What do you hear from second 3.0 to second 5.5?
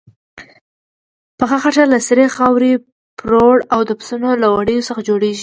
پروړې او د پسونو له وړیو څخه جوړیږي.